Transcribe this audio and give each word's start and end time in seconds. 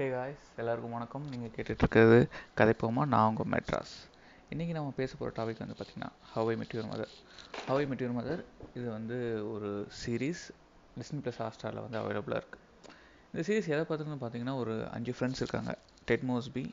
Hey 0.00 0.04
guys 0.12 0.44
எல்லாருக்கும் 0.60 0.94
வணக்கம். 0.96 1.24
நீங்கள் 1.30 1.50
கேட்டுட்ருக்கிறது 1.54 2.18
கதைப்போமா? 2.58 3.02
நான் 3.14 3.26
உங்கள் 3.30 3.48
மெட்ராஸ். 3.54 3.92
இன்றைக்கி 4.52 4.72
நம்ம 4.76 4.92
பேச 5.00 5.10
போகிற 5.18 5.30
டாபிக் 5.38 5.60
வந்து 5.62 5.74
பார்த்திங்கன்னா 5.78 6.08
ஹவை 6.34 6.54
மெட்டியூர் 6.60 6.86
மதர் 6.92 7.10
ஹவை 7.66 7.82
மெட்டியூர் 7.90 8.14
மதர் 8.18 8.42
இது 8.78 8.86
வந்து 8.94 9.16
ஒரு 9.54 9.70
சீரீஸ் 10.02 10.44
டிஸ்னி 11.00 11.20
ப்ளஸ் 11.24 11.40
ஹாஸ்டாரில் 11.44 11.82
வந்து 11.86 11.98
அவைலபிளாக 12.02 12.40
இருக்குது 12.42 12.62
இந்த 13.32 13.42
சீரீஸ் 13.48 13.68
எதை 13.74 13.82
பார்த்துன்னு 13.90 14.20
பார்த்தீங்கன்னா 14.22 14.54
ஒரு 14.62 14.76
அஞ்சு 14.98 15.14
ஃப்ரெண்ட்ஸ் 15.18 15.42
இருக்காங்க. 15.44 15.74
Ted 16.10 16.24
Mosby 16.30 16.64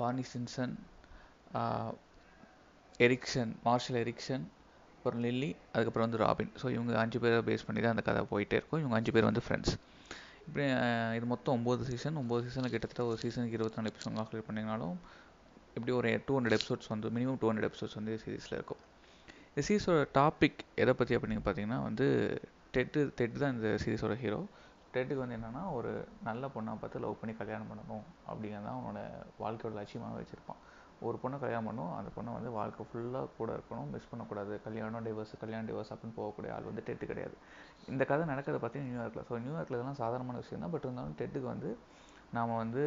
Barney 0.00 0.26
Stinson 0.34 0.74
Eriksen 3.08 3.54
Marshall 3.68 4.00
Eriksen 4.02 4.44
அப்புறம் 4.98 5.22
லில்லி 5.28 5.50
அதுக்கப்புறம் 5.74 6.08
வந்து 6.08 6.22
ராபின் 6.26 6.52
ஸோ 6.64 6.66
இவங்க 6.76 7.00
அஞ்சு 7.04 7.20
பேரை 7.24 7.40
பேஸ் 7.48 7.66
பண்ணி 7.70 7.82
தான் 7.86 7.96
அந்த 7.96 8.06
கதை 8.10 8.24
போயிட்டே 8.34 8.58
இருக்கும். 8.60 8.82
இவங்க 8.84 8.98
அஞ்சு 9.00 9.14
பேர் 9.16 9.30
வந்து 9.30 9.44
ஃப்ரெண்ட்ஸ் 9.48 9.74
இப்படி 10.46 10.64
இது 11.16 11.26
மொத்தம் 11.32 11.54
ஒம்பது 11.58 11.82
சீசன் 11.90 12.16
ஒம்பது 12.22 12.42
சீசனில் 12.46 12.72
கிட்டத்தட்ட 12.74 13.04
ஒரு 13.10 13.18
சீசனுக்கு 13.22 13.58
இருபத்தி 13.58 13.78
நாலு 13.78 13.90
எபிசோட் 13.92 14.16
கால்குலேட் 14.18 14.48
பண்ணிங்கனாலும் 14.48 14.96
இப்படி 15.76 15.92
ஒரு 15.98 16.08
டூ 16.26 16.32
ஹண்ட்ரட் 16.38 16.56
எபிசோட்ஸ் 16.58 16.90
வந்து 16.94 17.10
மினிமம் 17.16 17.38
டூ 17.42 17.48
ஹண்ட்ரட் 17.50 17.68
எபிசோட்ஸ் 17.68 17.96
வந்து 17.98 18.14
சீரீஸில் 18.24 18.56
இருக்கும். 18.58 18.82
இந்த 19.52 19.62
சீரிஸோட 19.68 20.00
டாபிக் 20.18 20.60
எதை 20.82 20.92
பற்றி 20.94 21.16
அப்படின்னு 21.16 21.44
பார்த்தீங்கன்னா 21.46 21.78
வந்து 21.88 22.06
டெட்டு 22.74 23.00
டெட் 23.18 23.40
தான் 23.42 23.54
இந்த 23.56 23.70
சீரிஸோட 23.84 24.14
ஹீரோ 24.24 24.40
டெட்டுக்கு 24.94 25.22
வந்து 25.24 25.36
என்னென்னா 25.38 25.62
ஒரு 25.78 25.90
நல்ல 26.28 26.50
பொண்ணை 26.54 26.72
பார்த்து 26.82 27.02
லவ் 27.04 27.18
பண்ணி 27.20 27.34
கல்யாணம் 27.40 27.70
பண்ணணும் 27.70 28.04
அப்படிங்கிறது 28.30 28.66
தான் 28.68 28.78
அவனோட 28.78 29.00
வாழ்க்கையோட 29.42 29.74
லட்சியமாக 29.80 30.18
வச்சுருப்பான். 30.20 30.60
ஒரு 31.08 31.16
பொண்ணை 31.22 31.36
கல்யாணம் 31.44 31.68
பண்ணணும் 31.68 31.92
அந்த 31.98 32.10
பொண்ணை 32.16 32.30
வந்து 32.36 32.50
வாழ்க்கை 32.58 32.84
ஃபுல்லாக 32.88 33.26
கூட 33.38 33.50
இருக்கணும் 33.56 33.88
மிஸ் 33.94 34.08
பண்ணக்கூடாது. 34.10 34.52
கல்யாணம் 34.66 35.04
டிவோர்ஸ் 35.06 35.34
கல்யாணம் 35.42 35.68
டிவோர்ஸ் 35.70 35.92
அப்படின்னு 35.94 36.16
போகக்கூடிய 36.18 36.50
ஆள் 36.56 36.68
வந்து 36.70 36.84
டெட்டு 36.88 37.04
கிடையாது. 37.12 37.36
இந்த 37.92 38.02
கதை 38.10 38.26
நடக்கிறத 38.32 38.60
பற்றி 38.64 38.80
நியூயார்க்கில் 38.88 39.26
ஸோ 39.30 39.40
நியூயார்க்கில் 39.44 39.78
இதெல்லாம் 39.78 40.00
சாதாரணமான 40.02 40.40
விஷயம் 40.44 40.64
தான் 40.64 40.74
பட் 40.74 40.86
இருந்தாலும் 40.88 41.16
டெட்டுக்கு 41.20 41.48
வந்து 41.54 41.70
நாம் 42.36 42.60
வந்து 42.62 42.82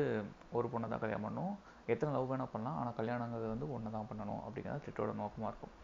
ஒரு 0.58 0.68
பொண்ணை 0.74 0.88
தான் 0.94 1.04
கல்யாணம் 1.04 1.26
பண்ணணும் 1.28 1.55
எத்தனை 1.94 2.12
லவ் 2.16 2.30
வேணால் 2.32 2.54
பண்ணலாம். 2.54 2.77
ஆனால் 2.82 2.96
கல்யாணங்கிறது 2.99 3.49
வந்து 3.54 3.68
ஒன்று 3.76 3.96
தான் 3.98 4.07
பண்ணணும் 4.12 4.41
அப்படிங்கிறது 4.46 4.85
டெட்டோட 4.88 5.12
நோக்கமாக 5.22 5.52
இருக்கும். 5.52 5.76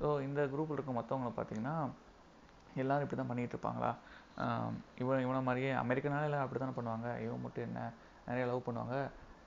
ஸோ 0.00 0.08
இந்த 0.26 0.40
குரூப்பில் 0.54 0.76
இருக்க 0.78 0.92
மற்றவங்களை 0.98 1.32
பார்த்தீங்கன்னா 1.38 1.76
எல்லோரும் 2.82 3.04
இப்படி 3.04 3.18
தான் 3.20 3.30
பண்ணிகிட்டு 3.30 3.56
இருப்பாங்களா 3.56 3.92
இவன் 5.02 5.22
இவனை 5.24 5.38
மாதிரியே 5.46 5.70
அமெரிக்கனால 5.84 6.26
எல்லாம் 6.28 6.44
அப்படி 6.44 6.58
தானே 6.62 6.74
பண்ணுவாங்க? 6.76 7.08
இவன் 7.24 7.42
மட்டும் 7.44 7.66
என்ன? 7.68 7.80
நிறைய 8.26 8.44
லவ் 8.50 8.66
பண்ணுவாங்க. 8.66 8.96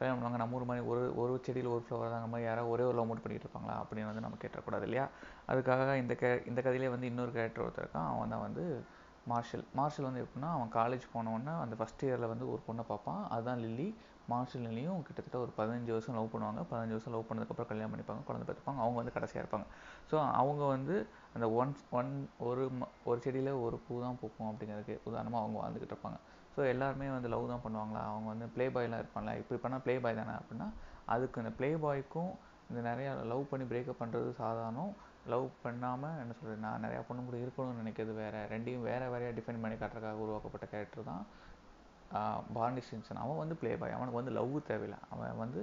கல்யாணம் 0.02 0.22
பண்ணுவாங்க 0.22 0.38
நம்ம 0.38 0.56
ஊர் 0.56 0.66
மாதிரி 0.66 0.86
ஒரு 0.86 1.04
ஒரு 1.18 1.40
செடியில் 1.42 1.70
ஒரு 1.70 1.84
ஃப்ளவர் 1.86 2.12
தாங்க 2.14 2.28
மாதிரி 2.28 2.48
யாராவது 2.48 2.72
ஒரே 2.72 2.84
ஒரு 2.84 2.96
லவ் 2.96 3.08
மட்டும் 3.08 3.24
பண்ணிட்டு 3.24 3.48
இருப்பாங்களா? 3.48 3.78
அப்படின்னு 3.78 4.06
வந்து 4.06 4.22
நம்ம 4.22 4.38
கேட்டக்கூடாது 4.42 4.82
இல்லையா? 4.82 5.08
அதுக்காக 5.48 5.96
இந்த 5.96 6.16
கே 6.16 6.42
இந்த 6.48 6.62
கதையிலே 6.62 6.90
வந்து 6.90 7.06
இன்னொரு 7.06 7.32
கேரக்டர் 7.32 7.68
ஒருத்தர் 7.68 7.86
இருக்கான். 7.86 8.16
அவன் 8.16 8.30
தான் 8.30 8.42
வந்து 8.42 8.84
மார்ஷல் 9.28 9.64
மார்ஷல் 9.74 10.06
வந்து 10.06 10.22
எப்படின்னா 10.24 10.50
அவன் 10.50 10.72
காலேஜ் 10.74 11.18
போனவொடனே 11.18 11.62
அந்த 11.62 11.76
ஃபஸ்ட் 11.80 12.04
இயரில் 12.04 12.32
வந்து 12.34 12.52
ஒரு 12.52 12.62
பொண்ணை 12.68 12.84
பார்ப்பான். 12.88 13.30
அதுதான் 13.30 13.58
லில்லி. 13.58 13.90
மார்ஷல் 14.28 14.62
லில்லியும் 14.62 15.02
கிட்டத்தட்ட 15.02 15.38
ஒரு 15.38 15.52
பதினஞ்சு 15.58 15.92
வருஷம் 15.92 16.16
லவ் 16.16 16.30
பண்ணுவாங்க. 16.34 16.62
பதினஞ்சு 16.74 16.96
வருஷம் 16.96 17.14
லவ் 17.14 17.26
பண்ணதுக்கப்புறம் 17.30 17.68
கல்யாணம் 17.68 17.92
பண்ணிப்பாங்க 17.92 18.24
குழந்தை 18.26 18.56
பார்த்துப்பாங்க 18.56 18.78
அவங்க 18.78 18.96
வந்து 18.96 19.12
கடைசியாக 19.12 19.48
இருப்பாங்க. 19.48 19.66
ஸோ 20.12 20.32
அவங்க 20.32 20.64
வந்து 20.66 21.08
அந்த 21.34 21.50
ஒன் 21.52 21.76
ஒன் 21.92 22.30
ஒரு 22.40 22.72
ம- 22.82 22.88
ஒரு 23.06 23.22
செடியில் 23.22 23.52
ஒரு 23.52 23.80
பூ 23.88 24.02
தான் 24.02 24.18
பூக்கும் 24.22 24.52
அப்படிங்கிறதுக்கு 24.52 25.00
உதாரணமாக 25.04 25.46
அவங்க 25.46 25.60
வாழ்ந்துக்கிட்டு 25.60 25.92
இருப்பாங்க. 25.92 26.18
ஸோ 26.56 26.62
எல்லாருமே 26.74 27.08
வந்து 27.16 27.30
லவ் 27.34 27.52
தான் 27.52 27.64
பண்ணுவாங்களா? 27.66 28.02
அவங்க 28.12 28.28
வந்து 28.34 28.48
ப்ளே 28.56 28.66
பாய்லாம் 28.76 29.02
இருப்பாங்களா 29.04 29.34
இப்படி 29.42 29.60
பண்ணால் 29.64 29.84
ப்ளே 29.86 29.94
பாய் 30.06 30.20
தானே 30.22 30.34
அப்படின்னா 30.40 30.68
அதுக்கு 31.14 31.42
இந்த 31.44 31.52
ப்ளே 31.60 31.70
பாய்க்கும் 31.84 32.32
இந்த 32.70 32.82
நிறையா 32.90 33.12
லவ் 33.32 33.50
பண்ணி 33.52 33.66
பிரேக்கப் 33.72 34.02
பண்ணுறது 34.02 34.30
சாதாரணம். 34.42 34.92
லவ் 35.32 35.48
பண்ணாமல் 35.64 36.20
என்ன 36.22 36.34
சொல்கிறது 36.38 36.64
நான் 36.66 36.84
நிறையா 36.86 37.02
பொண்ணு 37.08 37.22
கூட 37.28 37.38
இருக்கணும்னு 37.44 37.82
நினைக்கிறது 37.82 38.14
வேறு. 38.22 38.42
ரெண்டையும் 38.54 38.86
வேறு 38.90 39.12
வேறையாக 39.14 39.36
டிஃபைன் 39.38 39.62
பண்ணி 39.64 39.76
காட்டுறதுக்காக 39.82 40.24
உருவாக்கப்பட்ட 40.26 40.68
கேரக்டர் 40.74 41.10
தான் 41.12 41.24
பார்னி 42.56 42.82
சின்சன் 42.88 43.22
அவன் 43.24 43.42
வந்து 43.42 43.56
ப்ளே 43.60 43.72
பாய் 43.82 43.96
அவனுக்கு 43.98 44.20
வந்து 44.22 44.34
லவ் 44.38 44.56
தேவையில்லை. 44.70 45.00
அவன் 45.14 45.38
வந்து 45.44 45.60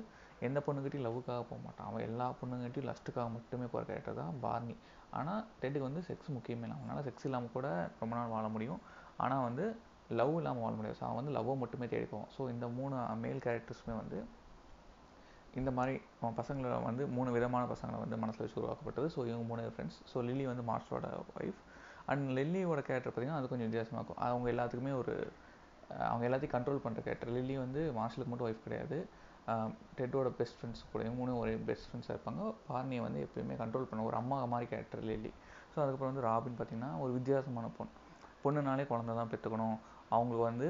எந்த 0.47 0.59
பொண்ணுக்கிட்டையும் 0.67 1.07
லவ்வுக்காக 1.07 1.43
போக 1.51 1.59
மாட்டான். 1.65 1.89
அவன் 1.91 2.05
எல்லா 2.09 2.27
பொண்ணுங்கிட்டையும் 2.41 2.89
லஸ்ட்டுக்காக 2.91 3.29
மட்டுமே 3.37 3.67
போகிற 3.73 3.85
கேரக்டர் 3.89 4.21
தான் 4.23 4.39
பார்னி 4.45 4.77
ஆனால் 5.19 5.43
டெட்டுக்கு 5.61 5.89
வந்து 5.89 6.03
செக்ஸ் 6.09 6.31
முக்கியமே 6.37 6.65
இல்லை. 6.67 6.77
அவனால் 6.79 7.05
செக்ஸ் 7.09 7.27
இல்லாமல் 7.29 7.55
கூட 7.57 7.69
ரொம்ப 8.03 8.13
நாள் 8.19 8.33
வாழ 8.37 8.47
முடியும். 8.57 8.81
ஆனால் 9.25 9.45
வந்து 9.49 9.67
லவ் 10.19 10.35
இல்லாமல் 10.41 10.65
வாழ 10.65 10.73
முடியாது. 10.79 10.99
ஸோ 11.01 11.05
அவன் 11.07 11.19
வந்து 11.21 11.35
லவ்வை 11.39 11.55
மட்டுமே 11.63 11.87
தேடி 11.95 12.07
போவான். 12.13 12.31
ஸோ 12.37 12.43
இந்த 12.55 12.67
மூணு 12.79 12.97
மேல் 13.25 13.41
கேரக்டர்ஸுமே 13.47 13.95
வந்து 14.03 14.19
இந்த 15.61 15.71
மாதிரி 15.77 15.95
அவன் 16.21 16.37
பசங்களை 16.41 16.77
வந்து 16.89 17.03
மூணு 17.17 17.31
விதமான 17.37 17.65
பசங்களை 17.73 17.99
வந்து 18.05 18.17
மனசில் 18.23 18.45
வச்சு 18.45 18.59
உருவாக்கப்பட்டது. 18.63 19.09
ஸோ 19.15 19.21
இவங்க 19.31 19.45
மூணு 19.51 19.63
ஃப்ரெண்ட்ஸ் 19.77 19.99
ஸோ 20.13 20.25
லில்லி 20.29 20.47
வந்து 20.53 20.65
மாஸ்டரோட 20.71 21.09
ஒய்ஃப் 21.39 21.61
அண்ட் 22.13 22.27
லில்லியோட 22.39 22.81
கேரக்டர் 22.89 23.13
பார்த்தீங்கன்னா 23.13 23.41
அது 23.41 23.51
கொஞ்சம் 23.53 23.69
வித்தியாசமாக 23.69 24.01
இருக்கும். 24.01 24.21
அவங்க 24.27 24.49
எல்லாத்துக்குமே 24.55 24.93
ஒரு 25.03 25.15
அவங்க 26.09 26.25
எல்லாத்தையும் 26.29 26.55
கண்ட்ரோல் 26.57 26.83
பண்ணுற 26.85 27.01
கேரக்டர் 27.07 27.33
லில்லி 27.37 27.57
வந்து 27.65 27.81
மார்ஷலுக்கு 27.99 28.31
மட்டும் 28.33 28.49
ஒய்ஃப் 28.49 28.65
கிடையாது. 28.67 28.99
டெட்டோட 29.99 30.29
பெஸ்ட் 30.39 30.57
ஃப்ரெண்ட்ஸ் 30.59 30.83
கூட 30.93 31.05
மூணு 31.19 31.33
ஒரே 31.43 31.53
பெஸ்ட் 31.69 31.87
ஃப்ரெண்ட்ஸாக 31.89 32.15
இருப்பாங்க. 32.17 32.43
பார்னியை 32.71 33.03
வந்து 33.07 33.21
எப்பயுமே 33.27 33.55
கண்ட்ரோல் 33.63 33.87
பண்ண 33.91 34.03
ஒரு 34.09 34.17
அம்மா 34.21 34.39
மாதிரி 34.55 34.67
கேரக்டர் 34.73 35.05
லில்லி 35.11 35.31
ஸோ 35.73 35.77
அதுக்கப்புறம் 35.83 36.13
வந்து 36.13 36.25
ராபின் 36.29 36.57
பார்த்தீங்கன்னா 36.59 36.91
ஒரு 37.05 37.13
வித்தியாசமான 37.19 37.69
பொண்ணு. 37.79 37.95
பொண்ணுனாலே 38.43 38.85
குழந்த 38.91 39.15
தான் 39.21 39.31
பெற்றுக்கணும். 39.33 39.79
அவங்களுக்கு 40.15 40.45
வந்து 40.51 40.69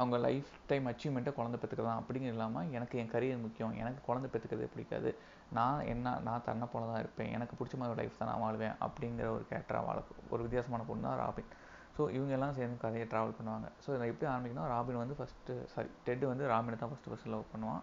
அவங்க 0.00 0.16
லைஃப் 0.26 0.52
டைம் 0.70 0.86
அச்சீவ்மெண்ட்டை 0.90 1.32
குழந்தை 1.36 1.58
பெற்றுக்கலாம். 1.62 1.98
அப்படிங்க 2.00 2.28
இல்லாமல் 2.34 2.70
எனக்கு 2.76 2.94
என் 3.00 3.12
கரியர் 3.14 3.44
முக்கியம். 3.44 3.74
எனக்கு 3.82 4.00
குழந்தை 4.06 4.28
பெற்றுக்கிறது 4.32 4.72
பிடிக்காது. 4.74 5.10
நான் 5.58 5.82
என்ன 5.92 6.14
நான் 6.26 6.44
தன்னை 6.48 6.66
போல 6.72 6.86
தான் 6.90 7.02
இருப்பேன். 7.04 7.30
எனக்கு 7.36 7.54
பிடிச்ச 7.58 7.76
மாதிரி 7.80 7.98
லைஃப் 8.00 8.18
தான் 8.20 8.30
நான் 8.30 8.42
வாழ்வேன் 8.44 8.74
அப்படிங்கிற 8.86 9.28
ஒரு 9.36 9.44
கேரக்டராக 9.50 9.86
வாழ 9.88 9.98
ஒரு 10.34 10.42
வித்தியாசமான 10.46 10.86
பொண்ணு 10.90 11.06
தான் 11.08 11.20
ராபின். 11.22 11.50
ஸோ 11.96 12.02
இவங்க 12.16 12.32
எல்லாம் 12.36 12.56
சேர்ந்து 12.58 12.78
கதையை 12.84 13.06
ட்ராவல் 13.12 13.36
பண்ணுவாங்க. 13.38 13.66
ஸோ 13.84 13.88
இதை 13.96 14.06
எப்படி 14.12 14.26
ஆரம்பிக்கணும் 14.32 14.68
ராபின் 14.74 15.00
வந்து 15.02 15.16
ஃபஸ்ட்டு 15.18 15.54
சாரி 15.72 15.90
டெட் 16.06 16.24
வந்து 16.32 16.44
ராபினை 16.52 16.78
தான் 16.82 16.92
ஃபஸ்ட்டு 16.92 17.10
ஃபஸ்ட்டு 17.12 17.32
லவ் 17.34 17.50
பண்ணுவான். 17.52 17.82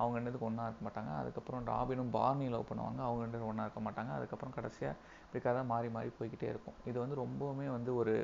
அவங்க 0.00 0.16
ரெண்டு 0.18 0.44
ஒன்றா 0.48 0.66
இருக்க 0.68 0.82
மாட்டாங்க. 0.86 1.12
அதுக்கப்புறம் 1.22 1.64
ராபினும் 1.72 2.12
பார்னி 2.18 2.46
லவ் 2.54 2.68
பண்ணுவாங்க. 2.70 3.00
அவங்க 3.08 3.22
ரெண்டு 3.26 3.48
ஒன்றா 3.50 3.64
இருக்க 3.68 3.80
மாட்டாங்க. 3.86 4.12
அதுக்கப்புறம் 4.18 4.54
கடைசியாக 4.58 4.94
இப்படி 5.24 5.40
கதை 5.48 5.62
மாறி 5.72 5.88
மாறி 5.96 6.10
போய்கிட்டே 6.18 6.48
இருக்கும். 6.52 6.78
இது 6.90 6.96
வந்து 7.04 7.16
ரொம்பவுமே 7.24 7.66
வந்து 7.76 7.92
ஒரு 8.02 8.14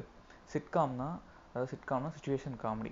சிட்காம் 0.52 1.00
தான். 1.02 1.16
அதாவது 1.56 1.70
சிட்காம்னா 1.72 2.08
சுச்சுவேஷன் 2.14 2.56
காமெடி 2.62 2.90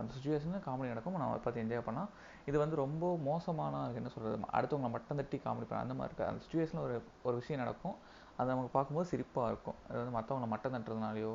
அந்த 0.00 0.10
சுச்சுவேஷனில் 0.16 0.64
காமெடி 0.66 0.88
நடக்கும். 0.92 1.14
நம்ம 1.14 1.30
அதை 1.30 1.40
பார்த்து 1.44 1.62
என்ஜாய் 1.62 1.86
பண்ணலாம். 1.86 2.10
இது 2.48 2.56
வந்து 2.62 2.76
ரொம்ப 2.82 3.04
மோசமான 3.28 3.80
என்ன 4.00 4.10
சொல்கிறது 4.14 4.36
அடுத்தவங்களை 4.58 4.90
மட்டம் 4.96 5.20
தட்டி 5.20 5.38
காமெடி 5.46 5.66
பண்ண 5.70 5.80
அந்த 5.86 5.94
மாதிரி 5.98 6.10
இருக்காது. 6.10 6.30
அந்த 6.32 6.42
சுச்சுவேஷனில் 6.44 6.84
ஒரு 6.86 6.96
ஒரு 7.28 7.36
விஷயம் 7.40 7.62
நடக்கும். 7.64 7.96
அது 8.38 8.48
நமக்கு 8.52 8.72
பார்க்கும்போது 8.76 9.08
சிரிப்பாக 9.12 9.50
இருக்கும். 9.52 9.78
அது 9.88 9.98
வந்து 10.00 10.14
மற்றவங்களை 10.18 10.50
மட்டம் 10.54 10.74
தட்டுறதுனாலையோ 10.76 11.34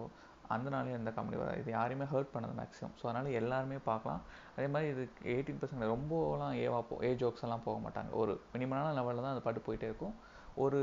அதனாலேயே 0.55 0.95
எந்த 0.99 1.09
காமெடி 1.15 1.37
வராது. 1.41 1.59
இது 1.61 1.69
யாரையுமே 1.77 2.05
ஹர்ட் 2.13 2.33
பண்ணது 2.35 2.53
மேக்ஸிமம் 2.59 2.95
ஸோ 2.99 3.05
அதனால் 3.09 3.37
எல்லாருமே 3.41 3.77
பார்க்கலாம். 3.89 4.21
அதே 4.55 4.67
மாதிரி 4.73 4.89
இது 4.93 5.03
எயிட்டீன் 5.33 5.59
பர்சன்ட் 5.61 5.91
ரொம்பலாம் 5.93 6.55
ஏவா 6.65 6.79
போ 6.89 6.97
ஏ 7.07 7.11
ஜோக்ஸ் 7.21 7.45
எல்லாம் 7.47 7.65
போக 7.67 7.77
மாட்டாங்க. 7.85 8.11
ஒரு 8.21 8.33
மினிமமான 8.53 8.93
லெவலில் 8.99 9.25
தான் 9.25 9.35
அது 9.35 9.45
பாட்டு 9.47 9.67
போயிட்டே 9.67 9.89
இருக்கும். 9.91 10.15
ஒரு 10.63 10.79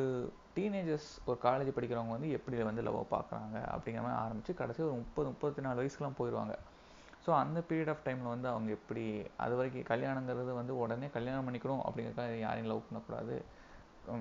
டீனேஜர்ஸ் 0.56 1.10
ஒரு 1.28 1.38
காலேஜ் 1.47 1.75
படிக்கிறவங்க 1.76 2.15
வந்து 2.16 2.31
எப்படி 2.37 2.62
வந்து 2.71 2.84
லவ் 2.87 3.00
பார்க்குறாங்க 3.16 3.56
அப்படிங்கிற 3.72 4.03
மாதிரி 4.05 4.19
ஆரம்பித்து 4.25 4.53
கடைசி 4.60 4.81
ஒரு 4.87 4.94
முப்பது 5.03 5.26
முப்பத்தி 5.32 5.65
நாலு 5.66 5.81
வயசுலாம் 5.81 6.19
போயிடுவாங்க 6.21 6.55
ஸோ 7.25 7.32
அந்த 7.43 7.59
பீரியட் 7.69 7.91
ஆஃப் 7.93 8.05
டைமில் 8.06 8.32
வந்து 8.34 8.49
அவங்க 8.53 8.71
எப்படி 8.78 9.05
அது 9.44 9.55
வரைக்கும் 9.59 9.88
கல்யாணங்கிறது 9.93 10.53
வந்து 10.59 10.75
உடனே 10.82 11.06
கல்யாணம் 11.16 11.47
பண்ணிக்கணும் 11.47 11.82
அப்படிங்கிறக்காக 11.87 12.37
யாரையும் 12.47 12.71
லவ் 12.72 12.87
பண்ணக்கூடாது. 12.88 13.37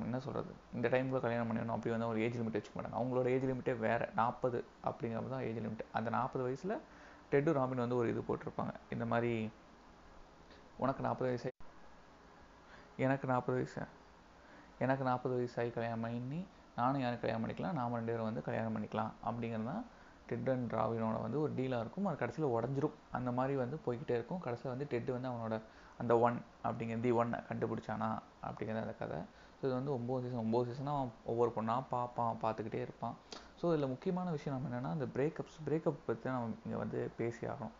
என்ன 0.08 0.20
சொல்கிறது 0.26 0.52
இந்த 0.78 0.88
டைமில் 0.94 1.24
கல்யாணம் 1.26 1.50
பண்ணிடணும் 1.50 1.76
அப்படி 1.76 1.94
வந்து 1.96 2.08
ஒரு 2.12 2.20
ஏஜ் 2.26 2.38
லிமிட் 2.40 2.58
வச்சுக்க 2.58 2.76
மாட்டாங்க. 2.78 2.98
அவங்களோட 3.00 3.28
ஏஜ் 3.36 3.46
லிமிட்டே 3.50 3.74
வேறு. 3.86 4.08
நாற்பது 4.20 4.60
அப்படிங்கிறது 4.90 5.34
தான் 5.36 5.46
ஏஜ் 5.50 5.60
லிமிட் 5.66 5.84
அந்த 5.98 6.10
நாற்பது 6.18 6.44
வயசில் 6.48 6.76
டெட்டு 7.32 7.54
ராபின் 7.58 7.84
வந்து 7.84 8.00
ஒரு 8.02 8.10
இது 8.14 8.24
போட்டிருப்பாங்க. 8.28 8.74
இந்த 8.96 9.06
மாதிரி 9.12 9.32
உனக்கு 10.84 11.04
நாற்பது 11.08 11.30
வயசு 11.32 11.50
எனக்கு 13.06 13.26
நாற்பது 13.34 13.58
வயசு 13.60 13.84
எனக்கு 14.86 15.04
நாற்பது 15.10 15.34
வயசாகி 15.38 15.72
கல்யாணம் 15.76 16.04
பண்ணி 16.06 16.40
நானும் 16.80 17.02
யாரும் 17.02 17.22
கல்யாணம் 17.22 17.44
பண்ணிக்கலாம். 17.44 17.78
நாம் 17.80 17.96
ரெண்டு 17.98 18.12
பேரும் 18.12 18.28
வந்து 18.30 18.42
கல்யாணம் 18.48 18.76
பண்ணிக்கலாம். 18.76 19.12
அப்படிங்கிறது 19.28 19.68
தான் 19.72 19.86
டெட் 20.30 20.50
அண்ட் 20.54 20.74
ராவினோட 20.80 21.18
வந்து 21.26 21.40
ஒரு 21.42 21.52
டீலாக 21.58 21.84
இருக்கும். 21.84 22.08
அது 22.10 22.18
கடைசியில் 22.22 22.54
உடஞ்சிரும். 22.56 22.96
அந்த 23.18 23.32
மாதிரி 23.32 23.56
வந்து 23.64 23.78
போய்கிட்டே 23.86 24.16
இருக்கும். 24.20 24.42
கடைசியில் 24.46 24.74
வந்து 24.74 24.88
டெட் 24.94 25.12
வந்து 25.16 25.30
அவனோட 25.32 25.58
அந்த 26.02 26.14
ஒன் 26.28 26.38
அப்படிங்கிற 26.68 27.00
தி 27.06 27.12
ஒன்னை 27.12 27.38
கண்டுபிடிச்சானா 27.50 28.10
அப்படிங்கிறது 28.48 28.86
அந்த 28.86 28.96
கதை 29.02 29.20
ஸோ 29.58 29.64
இது 29.68 29.76
வந்து 29.80 29.94
ஒம்பது 29.98 30.24
சீசன் 30.24 30.44
ஒம்பது 30.46 30.66
சீசனாக 30.70 31.12
ஒவ்வொரு 31.32 31.52
பொண்ணாக 31.58 31.84
பார்ப்பான் 31.94 32.40
பார்த்துக்கிட்டே 32.44 32.82
இருப்பான். 32.86 33.16
ஸோ 33.60 33.66
இதில் 33.74 33.92
முக்கியமான 33.94 34.32
விஷயம் 34.38 34.56
நம்ம 34.56 34.70
என்னென்னா 34.72 34.92
இந்த 34.98 35.08
பிரேக்கப்ஸ் 35.16 35.60
பிரேக்கப் 35.68 36.06
பற்றி 36.08 36.30
நம்ம 36.36 36.58
இங்கே 36.66 36.80
வந்து 36.84 37.00
பேசி 37.20 37.44
ஆகணும். 37.52 37.76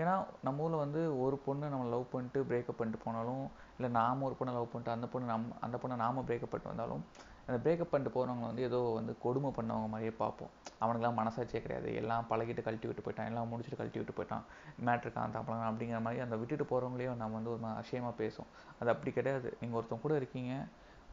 ஏன்னா 0.00 0.14
நம்ம 0.46 0.62
ஊரில் 0.64 0.82
வந்து 0.84 1.02
ஒரு 1.24 1.36
பொண்ணு 1.44 1.66
நம்ம 1.74 1.84
லவ் 1.92 2.10
பண்ணிட்டு 2.14 2.40
பிரேக்கப் 2.50 2.78
பண்ணிட்டு 2.80 3.00
போனாலும் 3.04 3.44
இல்லை 3.76 3.88
நாம 4.00 4.24
ஒரு 4.28 4.34
பொண்ணை 4.38 4.52
லவ் 4.56 4.68
பண்ணிட்டு 4.72 4.94
அந்த 4.96 5.06
பொண்ணு 5.12 5.26
நம் 5.32 5.46
அந்த 5.66 5.76
பொண்ணை 5.82 5.96
நாம 6.04 6.24
பிரேக்கப் 6.28 6.52
பண்ணிட்டு 6.52 6.72
வந்தாலும் 6.72 7.02
அந்த 7.48 7.56
பிரேக்கப் 7.64 7.90
பண்ணிட்டு 7.90 8.12
போகிறவங்க 8.14 8.44
வந்து 8.50 8.62
ஏதோ 8.68 8.78
வந்து 8.98 9.12
கொடுமை 9.24 9.50
பண்ணவங்க 9.58 9.88
மாதிரியே 9.92 10.12
பார்ப்போம். 10.22 10.50
அவனுக்குலாம் 10.84 11.18
மனசாட்சியே 11.20 11.60
கிடையாது. 11.64 11.88
எல்லாம் 12.00 12.24
பழகிட்டு 12.30 12.62
கழட்டி 12.66 12.86
விட்டு 12.88 13.04
போயிட்டான். 13.06 13.28
எல்லாம் 13.30 13.50
முடிச்சுட்டு 13.52 13.78
கழட்டி 13.80 13.98
விட்டு 14.00 14.16
போயிட்டான். 14.18 14.44
மேட்ரு 14.86 15.12
அந்த 15.26 15.38
அப்படிங்கிற 15.68 16.00
மாதிரி 16.06 16.24
அந்த 16.24 16.36
விட்டுட்டு 16.40 16.66
போகிறவங்களையும் 16.72 17.20
நம்ம 17.22 17.34
வந்து 17.38 17.52
ஒரு 17.54 17.62
அசியமாக 17.82 18.14
பேசும் 18.22 18.48
அது 18.80 18.90
அப்படி 18.94 19.12
கிடையாது. 19.18 19.50
நீங்கள் 19.60 19.78
ஒருத்தவங்க 19.80 20.06
கூட 20.06 20.16
இருக்கீங்க. 20.22 20.54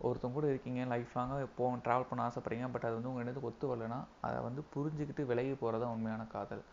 ஒருத்தவங்க 0.07 0.37
கூட 0.37 0.47
இருக்கீங்க 0.53 0.81
லைஃப் 0.93 1.13
லாங்காக 1.17 1.47
போ 1.57 1.65
ட்ராவல் 1.85 2.07
பண்ண 2.09 2.21
ஆசைப்படுறீங்க 2.29 2.67
பட் 2.73 2.85
அது 2.87 2.95
வந்து 2.97 3.11
உங்கள் 3.11 3.47
ஒத்து 3.49 3.71
வரலைன்னா 3.71 3.99
அதை 4.27 4.37
வந்து 4.47 4.63
புரிஞ்சுக்கிட்டு 4.75 5.25
விலகி 5.31 5.53
போகிறது 5.63 5.83
தான் 5.83 5.93
உண்மையான 5.97 6.23
காதல். 6.35 6.63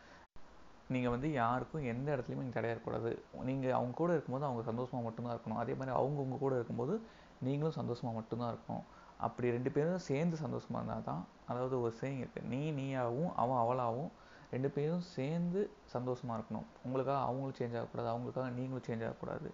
நீங்கள் 0.94 1.12
வந்து 1.14 1.28
யாருக்கும் 1.40 1.84
எந்த 1.92 2.08
இடத்துலையுமே 2.14 2.44
நீங்கள் 2.44 2.58
தடையாக 2.58 2.74
இருக்கக்கூடாது. 2.74 3.10
நீங்கள் 3.48 3.76
அவங்க 3.78 3.94
கூட 4.00 4.10
இருக்கும்போது 4.16 4.48
அவங்க 4.48 4.62
சந்தோஷமாக 4.70 5.04
மட்டும்தான் 5.06 5.34
இருக்கணும். 5.36 5.60
அதே 5.64 5.74
மாதிரி 5.80 5.92
அவங்க 5.98 6.18
உங்கள் 6.26 6.42
கூட 6.44 6.54
இருக்கும்போது 6.58 6.94
நீங்களும் 7.48 7.76
சந்தோஷமாக 7.80 8.14
மட்டும்தான் 8.18 8.52
இருக்கணும். 8.54 8.86
அப்படி 9.26 9.46
ரெண்டு 9.56 9.70
பேரும் 9.76 10.02
சேர்ந்து 10.08 10.36
சந்தோஷமாக 10.44 10.80
இருந்தால் 10.80 11.06
தான் 11.10 11.22
அதாவது 11.50 11.74
ஒரு 11.84 11.92
சேயிங் 12.00 12.20
இருக்குது 12.24 12.48
நீ 12.52 12.60
நீயாகவும் 12.80 13.32
அவன் 13.42 13.60
அவளாகவும் 13.64 14.10
ரெண்டு 14.54 14.68
பேரும் 14.76 15.04
சேர்ந்து 15.16 15.60
சந்தோஷமாக 15.94 16.36
இருக்கணும். 16.38 16.66
உங்களுக்காக 16.86 17.20
அவங்களும் 17.28 17.58
சேஞ்ச் 17.58 17.76
ஆகக்கூடாது 17.80 18.08
அவங்களுக்காக 18.12 18.48
நீங்களும் 18.58 18.86
சேஞ்ச் 18.88 19.04
ஆகக்கூடாது. 19.08 19.50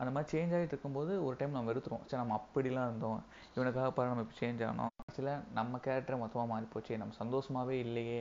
அந்த 0.00 0.10
மாதிரி 0.14 0.28
சேஞ்ச் 0.32 0.54
ஆகிட்டு 0.56 0.74
இருக்கும்போது 0.74 1.12
ஒரு 1.26 1.34
டைம் 1.38 1.54
நம்ம 1.54 1.68
வெறுத்துருவோம். 1.70 2.04
சரி 2.08 2.20
நம்ம 2.22 2.36
அப்படிலாம் 2.40 2.86
இருந்தோம். 2.88 3.18
இவனுக்காக 3.56 3.88
பாரு 3.96 4.10
நம்ம 4.12 4.24
இப்போ 4.26 4.36
சேஞ்ச் 4.40 4.62
ஆகணும் 4.66 4.92
ஆக்சுவலாக 5.02 5.44
நம்ம 5.58 5.80
கேரக்டர் 5.86 6.22
மொத்தமாக 6.22 6.48
மாறி 6.52 6.66
போச்சு 6.74 7.00
நம்ம 7.02 7.16
சந்தோஷமாகவே 7.22 7.76
இல்லையே 7.86 8.20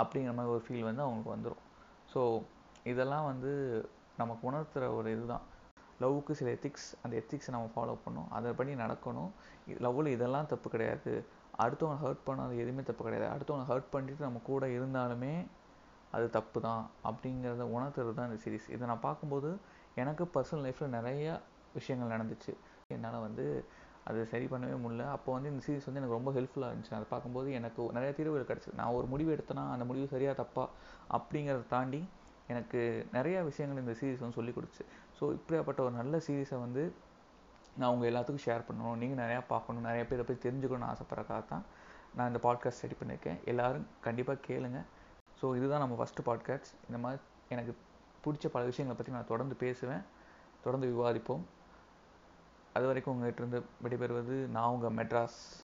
அப்படிங்கிற 0.00 0.32
மாதிரி 0.38 0.52
ஒரு 0.54 0.62
ஃபீல் 0.66 0.88
வந்து 0.88 1.04
அவங்களுக்கு 1.04 1.34
வந்துடும் 1.34 1.62
ஸோ 2.08 2.20
இதெல்லாம் 2.86 3.26
வந்து 3.30 3.52
நமக்கு 4.18 4.44
உணர்த்துற 4.50 4.84
ஒரு 4.98 5.08
இதுதான். 5.16 5.44
லவ்வுக்கு 6.00 6.32
சில 6.38 6.48
எத்திக்ஸ் 6.56 6.88
அந்த 7.02 7.14
எத்திக்ஸை 7.20 7.52
நம்ம 7.54 7.70
ஃபாலோ 7.74 7.94
பண்ணணும். 8.04 8.30
அதைப்படி 8.36 8.72
நடக்கணும். 8.82 9.30
லவ்வில் 9.84 10.14
இதெல்லாம் 10.16 10.50
தப்பு 10.52 10.68
கிடையாது. 10.74 11.12
அடுத்தவங்க 11.62 11.98
ஹர்ட் 12.04 12.26
பண்ணாது 12.28 12.52
எதுவுமே 12.62 12.82
தப்பு 12.90 13.02
கிடையாது. 13.06 13.26
அடுத்தவங்க 13.34 13.66
ஹர்ட் 13.70 13.92
பண்ணிட்டு 13.94 14.26
நம்ம 14.26 14.40
கூட 14.50 14.66
இருந்தாலுமே 14.76 15.32
அது 16.12 16.26
தப்பு 16.36 16.58
தான் 16.66 16.84
அப்படிங்கிறத 17.08 17.64
உணர்த்துறது 17.74 18.14
தான் 18.18 18.28
இந்த 18.30 18.38
சீரிஸ் 18.44 18.68
இதை 18.74 18.84
நான் 18.90 19.06
பார்க்கும்போது 19.06 19.48
எனக்கு 20.02 20.24
பர்சனல் 20.34 20.64
லைஃப்பில் 20.66 20.94
நிறையா 20.98 21.34
விஷயங்கள் 21.76 22.12
நடந்துச்சு. 22.14 22.52
என்னால் 22.94 23.24
வந்து 23.26 23.44
அது 24.08 24.20
சரி 24.32 24.46
பண்ணவே 24.52 24.76
முடியல. 24.84 25.06
அப்போ 25.16 25.30
வந்து 25.36 25.48
இந்த 25.52 25.62
சீரிஸ் 25.66 25.88
வந்து 25.88 26.00
எனக்கு 26.00 26.16
ரொம்ப 26.18 26.30
ஹெல்ப்ஃபுல்லாக 26.36 26.70
இருந்துச்சு. 26.72 26.92
அதை 26.98 27.06
பார்க்கும்போது 27.10 27.48
எனக்கு 27.58 27.88
நிறைய 27.96 28.12
தீர்வுகள் 28.18 28.50
கிடச்சிது. 28.50 28.78
நான் 28.80 28.94
ஒரு 28.98 29.06
முடிவு 29.12 29.30
எடுத்தேன்னா 29.34 29.64
அந்த 29.74 29.84
முடிவு 29.90 30.06
சரியாக 30.14 30.36
தப்பா 30.42 30.64
அப்படிங்கிறத 31.16 31.66
தாண்டி 31.74 32.00
எனக்கு 32.52 32.80
நிறையா 33.16 33.40
விஷயங்கள் 33.48 33.82
இந்த 33.84 33.94
சீரிஸ் 34.00 34.22
வந்து 34.24 34.38
சொல்லி 34.38 34.52
கொடுத்துச்சு. 34.56 34.84
ஸோ 35.18 35.24
இப்படியாப்பட்ட 35.38 35.80
ஒரு 35.86 35.94
நல்ல 36.00 36.20
சீரிஸை 36.26 36.58
வந்து 36.66 36.84
நான் 37.80 37.90
உங்கள் 37.94 38.08
எல்லாத்துக்கும் 38.10 38.44
ஷேர் 38.46 38.64
பண்ணணும். 38.68 38.96
நீங்கள் 39.02 39.20
நிறையா 39.24 39.40
பார்க்கணும். 39.52 39.86
நிறைய 39.88 40.04
பேரை 40.10 40.24
போய் 40.28 40.44
தெரிஞ்சுக்கணும்னு 40.46 40.88
ஆசைப்பட்றக்காக 40.92 41.42
தான் 41.52 41.64
நான் 42.16 42.30
இந்த 42.30 42.40
பாட்காஸ்ட் 42.46 42.84
ரெடி 42.84 42.96
பண்ணியிருக்கேன். 43.00 43.38
எல்லோரும் 43.50 43.86
கண்டிப்பாக 44.06 44.40
கேளுங்க. 44.48 44.80
ஸோ 45.40 45.48
இதுதான் 45.58 45.82
நம்ம 45.84 45.96
ஃபஸ்ட்டு 46.00 46.26
பாட்காஸ்ட் 46.28 46.72
இந்த 46.88 46.98
மாதிரி 47.04 47.20
எனக்கு 47.54 47.72
பிடிச்ச 48.24 48.48
பல 48.48 48.64
விஷயங்களை 48.64 48.94
பற்றி 48.94 49.12
நான் 49.12 49.26
தொடர்ந்து 49.26 49.54
பேசுவேன். 49.54 50.02
தொடர்ந்து 50.64 50.96
விவாதிப்போம். 50.96 51.40
அது 52.72 52.86
வரைக்கும் 52.86 53.22
உங்கள்கிட்ட 53.22 53.40
இருந்து 53.40 53.64
விடைபெறுவது 53.84 54.48
நான் 54.50 54.68
உங்கள் 54.68 55.06
மெட்ராஸ். 55.06 55.56